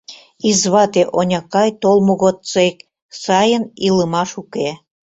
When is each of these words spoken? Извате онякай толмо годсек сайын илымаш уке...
Извате 0.49 1.01
онякай 1.19 1.69
толмо 1.81 2.13
годсек 2.21 2.75
сайын 3.23 3.63
илымаш 3.87 4.31
уке... 4.41 4.67